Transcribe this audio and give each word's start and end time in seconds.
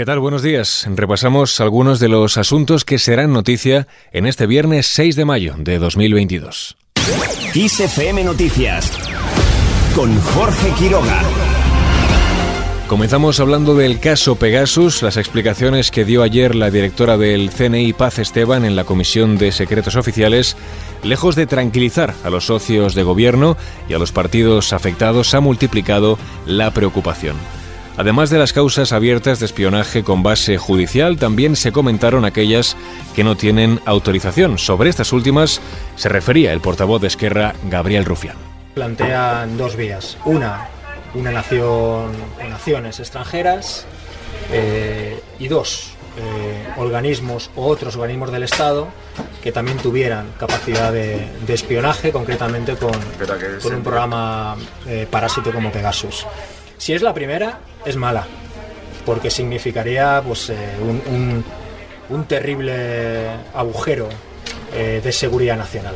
¿Qué 0.00 0.06
tal? 0.06 0.18
Buenos 0.18 0.42
días. 0.42 0.86
Repasamos 0.88 1.60
algunos 1.60 2.00
de 2.00 2.08
los 2.08 2.38
asuntos 2.38 2.86
que 2.86 2.98
serán 2.98 3.34
noticia 3.34 3.86
en 4.12 4.24
este 4.24 4.46
viernes 4.46 4.86
6 4.86 5.14
de 5.14 5.26
mayo 5.26 5.56
de 5.58 5.78
2022. 5.78 6.78
XFM 7.52 8.24
Noticias 8.24 8.90
con 9.94 10.18
Jorge 10.18 10.70
Quiroga. 10.78 11.20
Comenzamos 12.88 13.40
hablando 13.40 13.74
del 13.74 14.00
caso 14.00 14.36
Pegasus, 14.36 15.02
las 15.02 15.18
explicaciones 15.18 15.90
que 15.90 16.06
dio 16.06 16.22
ayer 16.22 16.54
la 16.54 16.70
directora 16.70 17.18
del 17.18 17.50
CNI 17.50 17.92
Paz 17.92 18.20
Esteban 18.20 18.64
en 18.64 18.76
la 18.76 18.84
Comisión 18.84 19.36
de 19.36 19.52
Secretos 19.52 19.96
Oficiales, 19.96 20.56
lejos 21.02 21.36
de 21.36 21.46
tranquilizar 21.46 22.14
a 22.24 22.30
los 22.30 22.46
socios 22.46 22.94
de 22.94 23.02
gobierno 23.02 23.58
y 23.86 23.92
a 23.92 23.98
los 23.98 24.12
partidos 24.12 24.72
afectados, 24.72 25.34
ha 25.34 25.40
multiplicado 25.40 26.18
la 26.46 26.70
preocupación. 26.70 27.36
Además 28.00 28.30
de 28.30 28.38
las 28.38 28.54
causas 28.54 28.94
abiertas 28.94 29.40
de 29.40 29.44
espionaje 29.44 30.02
con 30.02 30.22
base 30.22 30.56
judicial, 30.56 31.18
también 31.18 31.54
se 31.54 31.70
comentaron 31.70 32.24
aquellas 32.24 32.74
que 33.14 33.24
no 33.24 33.36
tienen 33.36 33.78
autorización. 33.84 34.56
Sobre 34.56 34.88
estas 34.88 35.12
últimas 35.12 35.60
se 35.96 36.08
refería 36.08 36.54
el 36.54 36.62
portavoz 36.62 37.02
de 37.02 37.08
Esquerra, 37.08 37.54
Gabriel 37.64 38.06
Rufián. 38.06 38.36
Plantean 38.72 39.58
dos 39.58 39.76
vías. 39.76 40.16
Una, 40.24 40.68
una 41.12 41.30
nación 41.30 41.62
o 41.62 42.48
naciones 42.48 43.00
extranjeras 43.00 43.84
eh, 44.50 45.20
y 45.38 45.48
dos 45.48 45.92
eh, 46.16 46.68
organismos 46.78 47.50
o 47.54 47.66
otros 47.66 47.96
organismos 47.96 48.32
del 48.32 48.44
Estado 48.44 48.88
que 49.42 49.52
también 49.52 49.76
tuvieran 49.76 50.28
capacidad 50.38 50.90
de, 50.90 51.28
espionaje, 51.48 52.12
concretamente 52.12 52.76
con, 52.76 52.92
con 53.62 53.74
un 53.74 53.82
programa 53.82 54.56
eh, 54.86 55.06
parásito 55.10 55.52
como 55.52 55.70
Pegasus. 55.70 56.26
Si 56.80 56.94
es 56.94 57.02
la 57.02 57.12
primera, 57.12 57.60
es 57.84 57.96
mala, 57.96 58.26
porque 59.04 59.30
significaría 59.30 60.22
pues, 60.26 60.50
un, 60.80 61.44
un, 62.08 62.24
terrible 62.24 63.28
agujero 63.54 64.08
de 64.72 65.12
seguridad 65.12 65.58
nacional. 65.58 65.94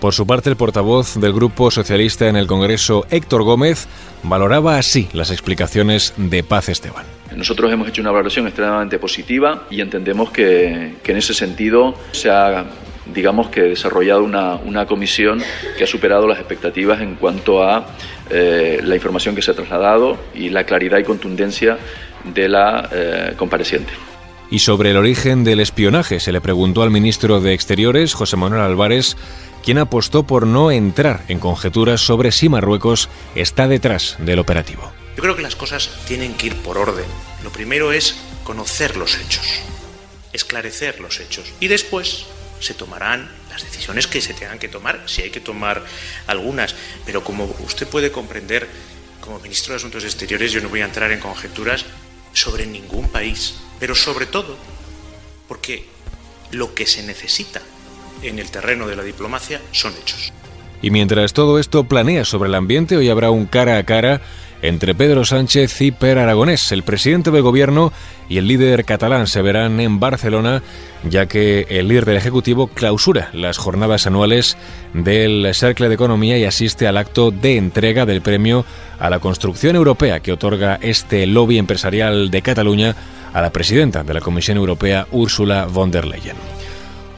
Por 0.00 0.14
su 0.14 0.28
parte, 0.28 0.48
el 0.48 0.56
portavoz 0.56 1.16
del 1.16 1.32
Grupo 1.32 1.72
Socialista 1.72 2.28
en 2.28 2.36
el 2.36 2.46
Congreso, 2.46 3.06
Héctor 3.10 3.42
Gómez, 3.42 3.88
valoraba 4.22 4.78
así 4.78 5.08
las 5.12 5.32
explicaciones 5.32 6.14
de 6.16 6.44
Paz 6.44 6.68
Esteban. 6.68 7.04
Nosotros 7.34 7.72
hemos 7.72 7.88
hecho 7.88 8.00
una 8.00 8.12
valoración 8.12 8.46
extremadamente 8.46 9.00
positiva 9.00 9.66
y 9.68 9.80
entendemos 9.80 10.30
que, 10.30 10.94
en 11.04 11.16
ese 11.16 11.34
sentido 11.34 11.96
se 12.12 12.30
ha 12.30 12.66
digamos 13.06 13.48
que 13.48 13.62
desarrollado 13.62 14.22
una, 14.22 14.56
una, 14.56 14.86
comisión 14.86 15.42
que 15.76 15.84
ha 15.84 15.86
superado 15.86 16.26
las 16.26 16.38
expectativas 16.38 17.00
en 17.00 17.14
cuanto 17.16 17.62
a 17.62 17.86
eh, 18.30 18.80
la 18.82 18.94
información 18.94 19.34
que 19.34 19.42
se 19.42 19.50
ha 19.50 19.54
trasladado 19.54 20.18
y 20.34 20.50
la 20.50 20.64
claridad 20.64 20.98
y 20.98 21.04
contundencia 21.04 21.78
de 22.24 22.48
la 22.48 22.88
eh, 22.92 23.34
compareciente. 23.36 23.92
Y 24.50 24.58
sobre 24.60 24.90
el 24.90 24.96
origen 24.96 25.44
del 25.44 25.60
espionaje 25.60 26.18
se 26.20 26.32
le 26.32 26.40
preguntó 26.40 26.82
al 26.82 26.90
ministro 26.90 27.40
de 27.40 27.54
Exteriores, 27.54 28.14
José 28.14 28.36
Manuel 28.36 28.62
Álvarez, 28.62 29.16
quien 29.64 29.78
apostó 29.78 30.24
por 30.24 30.46
no 30.46 30.70
entrar 30.70 31.22
en 31.28 31.38
conjeturas 31.38 32.00
sobre 32.00 32.32
si 32.32 32.48
Marruecos 32.48 33.08
está 33.34 33.68
detrás 33.68 34.16
del 34.18 34.38
operativo. 34.38 34.90
Yo 35.16 35.22
creo 35.22 35.36
que 35.36 35.42
las 35.42 35.56
cosas 35.56 35.90
tienen 36.06 36.34
que 36.34 36.46
ir 36.46 36.56
por 36.56 36.78
orden. 36.78 37.04
Lo 37.44 37.50
primero 37.50 37.92
es 37.92 38.16
conocer 38.42 38.96
los 38.96 39.18
hechos, 39.18 39.62
esclarecer 40.32 41.00
los 41.00 41.20
hechos 41.20 41.52
y 41.60 41.68
después 41.68 42.26
se 42.60 42.74
tomarán 42.74 43.28
las 43.50 43.64
decisiones 43.64 44.06
que 44.06 44.20
se 44.20 44.34
tengan 44.34 44.58
que 44.58 44.68
tomar, 44.68 45.02
si 45.06 45.22
hay 45.22 45.30
que 45.30 45.40
tomar 45.40 45.84
algunas, 46.26 46.74
pero 47.04 47.24
como 47.24 47.44
usted 47.64 47.88
puede 47.88 48.12
comprender, 48.12 48.68
como 49.20 49.40
ministro 49.40 49.72
de 49.72 49.78
Asuntos 49.78 50.04
Exteriores 50.04 50.52
yo 50.52 50.60
no 50.60 50.68
voy 50.68 50.82
a 50.82 50.84
entrar 50.84 51.10
en 51.12 51.20
conjeturas 51.20 51.84
sobre 52.32 52.66
ningún 52.66 53.08
país, 53.08 53.56
pero 53.78 53.94
sobre 53.94 54.26
todo 54.26 54.56
porque 55.48 55.84
lo 56.52 56.74
que 56.74 56.86
se 56.86 57.02
necesita 57.02 57.60
en 58.22 58.38
el 58.38 58.50
terreno 58.50 58.86
de 58.86 58.96
la 58.96 59.02
diplomacia 59.02 59.60
son 59.72 59.94
hechos. 60.00 60.32
Y 60.82 60.90
mientras 60.90 61.32
todo 61.32 61.58
esto 61.58 61.84
planea 61.84 62.24
sobre 62.24 62.48
el 62.48 62.54
ambiente, 62.54 62.96
hoy 62.96 63.08
habrá 63.08 63.30
un 63.30 63.46
cara 63.46 63.78
a 63.78 63.84
cara 63.84 64.22
entre 64.62 64.94
Pedro 64.94 65.24
Sánchez 65.24 65.80
y 65.80 65.90
Per 65.90 66.18
Aragonés. 66.18 66.72
El 66.72 66.82
presidente 66.82 67.30
del 67.30 67.42
gobierno 67.42 67.92
y 68.28 68.38
el 68.38 68.46
líder 68.46 68.84
catalán 68.84 69.26
se 69.26 69.42
verán 69.42 69.80
en 69.80 70.00
Barcelona, 70.00 70.62
ya 71.08 71.26
que 71.26 71.66
el 71.68 71.88
líder 71.88 72.04
del 72.04 72.16
Ejecutivo 72.16 72.68
clausura 72.68 73.30
las 73.32 73.58
jornadas 73.58 74.06
anuales 74.06 74.56
del 74.94 75.50
Cercle 75.54 75.88
de 75.88 75.94
Economía 75.94 76.38
y 76.38 76.44
asiste 76.44 76.86
al 76.86 76.96
acto 76.96 77.30
de 77.30 77.56
entrega 77.56 78.06
del 78.06 78.22
premio 78.22 78.64
a 78.98 79.10
la 79.10 79.18
construcción 79.18 79.76
europea 79.76 80.20
que 80.20 80.32
otorga 80.32 80.78
este 80.80 81.26
lobby 81.26 81.58
empresarial 81.58 82.30
de 82.30 82.42
Cataluña 82.42 82.94
a 83.32 83.40
la 83.40 83.50
presidenta 83.50 84.02
de 84.02 84.14
la 84.14 84.20
Comisión 84.20 84.58
Europea, 84.58 85.06
Ursula 85.12 85.66
von 85.66 85.90
der 85.90 86.04
Leyen. 86.04 86.59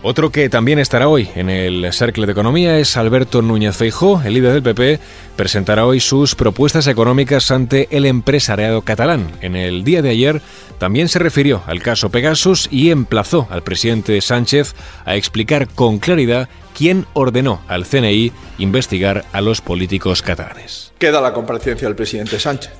Otro 0.04 0.30
que 0.30 0.48
también 0.48 0.80
estará 0.80 1.06
hoy 1.06 1.28
en 1.36 1.48
el 1.48 1.92
Cercle 1.92 2.26
de 2.26 2.32
Economía 2.32 2.76
es 2.76 2.96
Alberto 2.96 3.40
Núñez 3.40 3.76
Feijó. 3.76 4.20
El 4.24 4.34
líder 4.34 4.54
del 4.54 4.62
PP 4.64 4.98
presentará 5.36 5.86
hoy 5.86 6.00
sus 6.00 6.34
propuestas 6.34 6.88
económicas 6.88 7.52
ante 7.52 7.86
el 7.92 8.06
empresariado 8.06 8.82
catalán. 8.82 9.30
En 9.42 9.54
el 9.54 9.84
día 9.84 10.02
de 10.02 10.10
ayer 10.10 10.42
también 10.78 11.08
se 11.08 11.20
refirió 11.20 11.62
al 11.66 11.80
caso 11.80 12.10
Pegasus 12.10 12.66
y 12.72 12.90
emplazó 12.90 13.46
al 13.48 13.62
presidente 13.62 14.20
Sánchez 14.20 14.74
a 15.04 15.14
explicar 15.14 15.68
con 15.68 16.00
claridad 16.00 16.48
quién 16.76 17.06
ordenó 17.12 17.62
al 17.68 17.86
CNI 17.86 18.32
investigar 18.58 19.24
a 19.30 19.40
los 19.40 19.60
políticos 19.60 20.20
catalanes. 20.20 20.92
Queda 20.98 21.20
la 21.20 21.32
comparecencia 21.32 21.86
del 21.86 21.94
presidente 21.94 22.40
Sánchez 22.40 22.72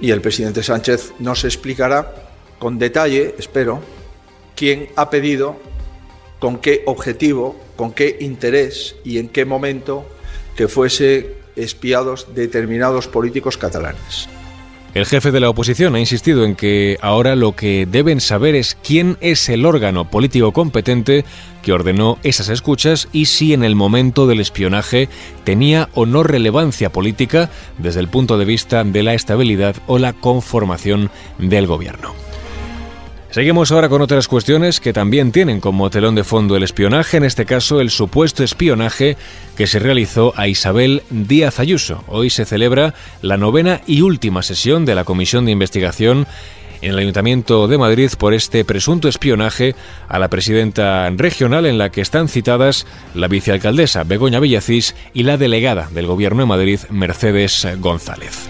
y 0.00 0.12
el 0.12 0.22
presidente 0.22 0.62
Sánchez 0.62 1.12
nos 1.18 1.44
explicará 1.44 2.10
con 2.58 2.78
detalle, 2.78 3.34
espero, 3.38 3.82
quién 4.56 4.88
ha 4.96 5.10
pedido 5.10 5.60
con 6.38 6.58
qué 6.58 6.82
objetivo, 6.86 7.56
con 7.76 7.92
qué 7.92 8.16
interés 8.20 8.96
y 9.04 9.18
en 9.18 9.28
qué 9.28 9.44
momento 9.44 10.06
que 10.56 10.68
fuese 10.68 11.36
espiados 11.56 12.34
determinados 12.34 13.08
políticos 13.08 13.56
catalanes. 13.56 14.28
El 14.94 15.04
jefe 15.04 15.30
de 15.30 15.40
la 15.40 15.50
oposición 15.50 15.94
ha 15.94 16.00
insistido 16.00 16.44
en 16.44 16.56
que 16.56 16.96
ahora 17.02 17.36
lo 17.36 17.54
que 17.54 17.86
deben 17.86 18.20
saber 18.20 18.54
es 18.54 18.76
quién 18.82 19.18
es 19.20 19.48
el 19.48 19.66
órgano 19.66 20.10
político 20.10 20.52
competente 20.52 21.24
que 21.62 21.72
ordenó 21.72 22.18
esas 22.22 22.48
escuchas 22.48 23.08
y 23.12 23.26
si 23.26 23.52
en 23.52 23.64
el 23.64 23.74
momento 23.74 24.26
del 24.26 24.40
espionaje 24.40 25.08
tenía 25.44 25.90
o 25.94 26.06
no 26.06 26.22
relevancia 26.22 26.90
política 26.90 27.50
desde 27.76 28.00
el 28.00 28.08
punto 28.08 28.38
de 28.38 28.46
vista 28.46 28.82
de 28.82 29.02
la 29.02 29.14
estabilidad 29.14 29.76
o 29.86 29.98
la 29.98 30.14
conformación 30.14 31.10
del 31.38 31.66
gobierno. 31.66 32.27
Seguimos 33.38 33.70
ahora 33.70 33.88
con 33.88 34.02
otras 34.02 34.26
cuestiones 34.26 34.80
que 34.80 34.92
también 34.92 35.30
tienen 35.30 35.60
como 35.60 35.90
telón 35.90 36.16
de 36.16 36.24
fondo 36.24 36.56
el 36.56 36.64
espionaje, 36.64 37.18
en 37.18 37.22
este 37.22 37.46
caso 37.46 37.80
el 37.80 37.88
supuesto 37.88 38.42
espionaje 38.42 39.16
que 39.56 39.68
se 39.68 39.78
realizó 39.78 40.32
a 40.36 40.48
Isabel 40.48 41.04
Díaz 41.08 41.60
Ayuso. 41.60 42.02
Hoy 42.08 42.30
se 42.30 42.44
celebra 42.44 42.94
la 43.22 43.36
novena 43.36 43.80
y 43.86 44.00
última 44.00 44.42
sesión 44.42 44.84
de 44.84 44.96
la 44.96 45.04
Comisión 45.04 45.44
de 45.44 45.52
Investigación 45.52 46.26
en 46.82 46.90
el 46.90 46.98
Ayuntamiento 46.98 47.68
de 47.68 47.78
Madrid 47.78 48.10
por 48.18 48.34
este 48.34 48.64
presunto 48.64 49.06
espionaje 49.06 49.76
a 50.08 50.18
la 50.18 50.30
presidenta 50.30 51.08
regional 51.10 51.64
en 51.64 51.78
la 51.78 51.92
que 51.92 52.00
están 52.00 52.26
citadas 52.26 52.88
la 53.14 53.28
vicealcaldesa 53.28 54.02
Begoña 54.02 54.40
Villacís 54.40 54.96
y 55.14 55.22
la 55.22 55.36
delegada 55.36 55.88
del 55.92 56.08
Gobierno 56.08 56.40
de 56.40 56.46
Madrid 56.46 56.80
Mercedes 56.90 57.68
González. 57.78 58.48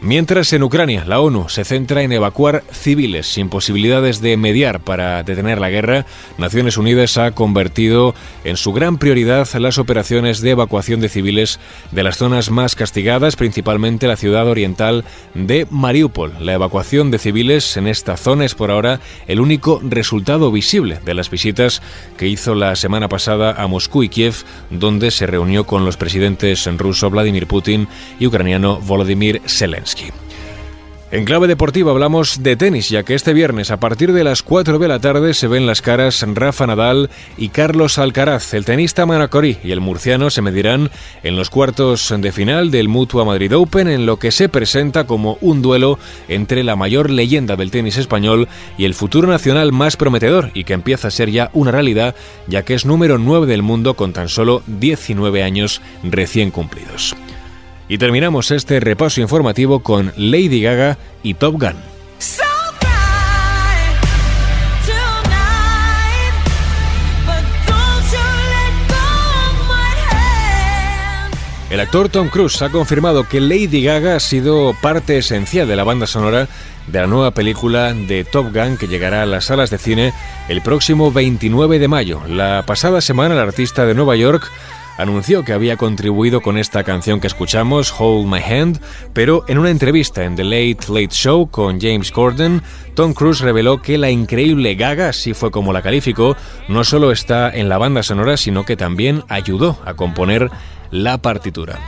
Mientras 0.00 0.52
en 0.52 0.62
Ucrania 0.62 1.04
la 1.04 1.18
ONU 1.18 1.48
se 1.48 1.64
centra 1.64 2.02
en 2.02 2.12
evacuar 2.12 2.62
civiles 2.70 3.26
sin 3.26 3.48
posibilidades 3.48 4.20
de 4.20 4.36
mediar 4.36 4.78
para 4.78 5.24
detener 5.24 5.58
la 5.58 5.70
guerra, 5.70 6.06
Naciones 6.38 6.76
Unidas 6.76 7.18
ha 7.18 7.32
convertido 7.32 8.14
en 8.44 8.56
su 8.56 8.72
gran 8.72 8.98
prioridad 8.98 9.48
las 9.54 9.76
operaciones 9.76 10.40
de 10.40 10.50
evacuación 10.50 11.00
de 11.00 11.08
civiles 11.08 11.58
de 11.90 12.04
las 12.04 12.16
zonas 12.16 12.52
más 12.52 12.76
castigadas, 12.76 13.34
principalmente 13.34 14.06
la 14.06 14.14
ciudad 14.14 14.46
oriental 14.46 15.04
de 15.34 15.66
Mariupol. 15.68 16.32
La 16.38 16.54
evacuación 16.54 17.10
de 17.10 17.18
civiles 17.18 17.76
en 17.76 17.88
esta 17.88 18.16
zona 18.16 18.44
es 18.44 18.54
por 18.54 18.70
ahora 18.70 19.00
el 19.26 19.40
único 19.40 19.80
resultado 19.82 20.52
visible 20.52 21.00
de 21.04 21.14
las 21.14 21.28
visitas 21.28 21.82
que 22.16 22.28
hizo 22.28 22.54
la 22.54 22.76
semana 22.76 23.08
pasada 23.08 23.60
a 23.60 23.66
Moscú 23.66 24.04
y 24.04 24.08
Kiev, 24.08 24.44
donde 24.70 25.10
se 25.10 25.26
reunió 25.26 25.64
con 25.64 25.84
los 25.84 25.96
presidentes 25.96 26.68
ruso 26.78 27.10
Vladimir 27.10 27.48
Putin 27.48 27.88
y 28.20 28.26
ucraniano 28.28 28.78
Volodymyr 28.78 29.42
Zelensky. 29.44 29.87
En 31.10 31.24
clave 31.24 31.48
deportiva 31.48 31.90
hablamos 31.90 32.42
de 32.42 32.54
tenis, 32.54 32.90
ya 32.90 33.02
que 33.02 33.14
este 33.14 33.32
viernes 33.32 33.70
a 33.70 33.78
partir 33.78 34.12
de 34.12 34.24
las 34.24 34.42
4 34.42 34.78
de 34.78 34.88
la 34.88 34.98
tarde 34.98 35.32
se 35.32 35.48
ven 35.48 35.66
las 35.66 35.80
caras 35.80 36.22
Rafa 36.34 36.66
Nadal 36.66 37.08
y 37.38 37.48
Carlos 37.48 37.96
Alcaraz. 37.96 38.52
El 38.52 38.66
tenista 38.66 39.06
manacorí 39.06 39.56
y 39.64 39.70
el 39.70 39.80
murciano 39.80 40.28
se 40.28 40.42
medirán 40.42 40.90
en 41.22 41.34
los 41.34 41.48
cuartos 41.48 42.14
de 42.14 42.30
final 42.30 42.70
del 42.70 42.90
Mutua 42.90 43.24
Madrid 43.24 43.56
Open, 43.56 43.88
en 43.88 44.04
lo 44.04 44.18
que 44.18 44.30
se 44.30 44.50
presenta 44.50 45.06
como 45.06 45.38
un 45.40 45.62
duelo 45.62 45.98
entre 46.28 46.62
la 46.62 46.76
mayor 46.76 47.08
leyenda 47.08 47.56
del 47.56 47.70
tenis 47.70 47.96
español 47.96 48.46
y 48.76 48.84
el 48.84 48.92
futuro 48.92 49.28
nacional 49.28 49.72
más 49.72 49.96
prometedor 49.96 50.50
y 50.52 50.64
que 50.64 50.74
empieza 50.74 51.08
a 51.08 51.10
ser 51.10 51.30
ya 51.30 51.48
una 51.54 51.70
realidad, 51.70 52.14
ya 52.48 52.64
que 52.64 52.74
es 52.74 52.84
número 52.84 53.16
9 53.16 53.46
del 53.46 53.62
mundo 53.62 53.94
con 53.94 54.12
tan 54.12 54.28
solo 54.28 54.62
19 54.66 55.42
años 55.42 55.80
recién 56.02 56.50
cumplidos. 56.50 57.16
Y 57.88 57.98
terminamos 57.98 58.50
este 58.50 58.80
repaso 58.80 59.20
informativo 59.20 59.80
con 59.80 60.12
Lady 60.16 60.60
Gaga 60.60 60.98
y 61.22 61.34
Top 61.34 61.54
Gun. 61.58 61.76
El 71.70 71.80
actor 71.80 72.08
Tom 72.08 72.28
Cruise 72.28 72.62
ha 72.62 72.70
confirmado 72.70 73.28
que 73.28 73.42
Lady 73.42 73.82
Gaga 73.82 74.16
ha 74.16 74.20
sido 74.20 74.74
parte 74.80 75.18
esencial 75.18 75.68
de 75.68 75.76
la 75.76 75.84
banda 75.84 76.06
sonora 76.06 76.48
de 76.86 76.98
la 76.98 77.06
nueva 77.06 77.32
película 77.32 77.92
de 77.92 78.24
Top 78.24 78.54
Gun 78.54 78.78
que 78.78 78.88
llegará 78.88 79.22
a 79.22 79.26
las 79.26 79.46
salas 79.46 79.68
de 79.68 79.76
cine 79.76 80.14
el 80.48 80.62
próximo 80.62 81.12
29 81.12 81.78
de 81.78 81.88
mayo. 81.88 82.22
La 82.26 82.64
pasada 82.66 83.02
semana 83.02 83.34
el 83.34 83.40
artista 83.40 83.84
de 83.84 83.94
Nueva 83.94 84.16
York 84.16 84.50
anunció 84.98 85.44
que 85.44 85.54
había 85.54 85.78
contribuido 85.78 86.42
con 86.42 86.58
esta 86.58 86.84
canción 86.84 87.20
que 87.20 87.26
escuchamos, 87.26 87.94
Hold 87.98 88.26
My 88.26 88.40
Hand, 88.40 88.80
pero 89.14 89.44
en 89.48 89.56
una 89.56 89.70
entrevista 89.70 90.24
en 90.24 90.36
The 90.36 90.44
Late 90.44 90.88
Late 90.88 91.14
Show 91.14 91.48
con 91.50 91.80
James 91.80 92.12
Corden, 92.12 92.62
Tom 92.94 93.14
Cruise 93.14 93.40
reveló 93.40 93.80
que 93.80 93.96
la 93.96 94.10
increíble 94.10 94.74
Gaga, 94.74 95.08
así 95.08 95.32
fue 95.32 95.50
como 95.50 95.72
la 95.72 95.80
calificó, 95.80 96.36
no 96.68 96.84
solo 96.84 97.12
está 97.12 97.48
en 97.48 97.68
la 97.70 97.78
banda 97.78 98.02
sonora, 98.02 98.36
sino 98.36 98.64
que 98.64 98.76
también 98.76 99.22
ayudó 99.28 99.78
a 99.86 99.94
componer 99.94 100.50
la 100.90 101.18
partitura. 101.22 101.78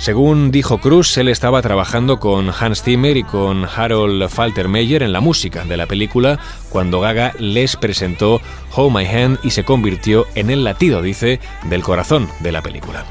Según 0.00 0.50
dijo 0.50 0.78
Cruz, 0.78 1.18
él 1.18 1.28
estaba 1.28 1.60
trabajando 1.60 2.18
con 2.18 2.50
Hans 2.58 2.82
Zimmer 2.82 3.18
y 3.18 3.22
con 3.22 3.66
Harold 3.66 4.30
Faltermeyer 4.30 5.02
en 5.02 5.12
la 5.12 5.20
música 5.20 5.66
de 5.66 5.76
la 5.76 5.84
película 5.86 6.38
cuando 6.70 7.00
Gaga 7.00 7.34
les 7.38 7.76
presentó 7.76 8.40
Hold 8.74 8.96
My 8.96 9.04
Hand 9.04 9.40
y 9.42 9.50
se 9.50 9.64
convirtió 9.64 10.24
en 10.34 10.48
el 10.48 10.64
latido, 10.64 11.02
dice, 11.02 11.38
del 11.64 11.82
corazón 11.82 12.30
de 12.40 12.50
la 12.50 12.62
película. 12.62 13.04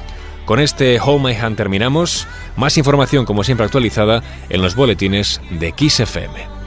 Con 0.46 0.60
este 0.60 1.00
Hold 1.00 1.24
My 1.24 1.36
Hand 1.36 1.58
terminamos. 1.58 2.28
Más 2.58 2.76
información, 2.76 3.24
como 3.24 3.44
siempre, 3.44 3.66
actualizada 3.66 4.24
en 4.50 4.64
los 4.64 4.76
boletines 4.76 5.42
de 5.52 5.74
Kiss 5.74 6.00
FM. 6.00 6.59